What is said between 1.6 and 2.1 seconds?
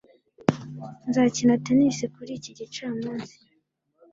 tennis